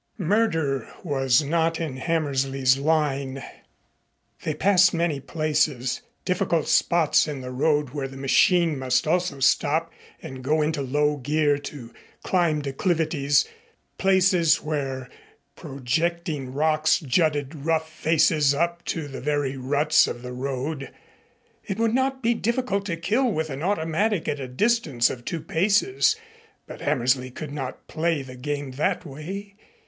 Murder 0.17 0.91
was 1.03 1.43
not 1.43 1.79
in 1.79 1.97
Hammersley's 1.97 2.75
line. 2.75 3.43
They 4.41 4.55
passed 4.55 4.95
many 4.95 5.19
places, 5.19 6.01
difficult 6.25 6.67
spots 6.67 7.27
in 7.27 7.41
the 7.41 7.51
road 7.51 7.91
where 7.91 8.07
the 8.07 8.17
machine 8.17 8.79
must 8.79 9.05
almost 9.05 9.43
stop 9.43 9.93
and 10.19 10.43
go 10.43 10.63
into 10.63 10.81
low 10.81 11.17
gear 11.17 11.59
to 11.59 11.93
climb 12.23 12.63
declivities, 12.63 13.45
places 13.99 14.59
where 14.59 15.07
projecting 15.55 16.51
rocks 16.51 16.99
jutted 16.99 17.53
rough 17.53 17.87
faces 17.87 18.55
up 18.55 18.83
to 18.85 19.07
the 19.07 19.21
very 19.21 19.55
ruts 19.55 20.07
of 20.07 20.23
the 20.23 20.33
road. 20.33 20.91
It 21.63 21.77
would 21.77 21.93
not 21.93 22.23
be 22.23 22.33
difficult 22.33 22.87
to 22.87 22.97
kill 22.97 23.31
with 23.31 23.51
an 23.51 23.61
automatic 23.61 24.27
at 24.27 24.39
a 24.39 24.47
distance 24.47 25.11
of 25.11 25.25
two 25.25 25.41
paces, 25.41 26.15
but 26.65 26.81
Hammersley 26.81 27.29
could 27.29 27.51
not 27.51 27.85
play 27.87 28.23
the 28.23 28.35
game 28.35 28.71
that 28.71 29.05
way. 29.05 29.53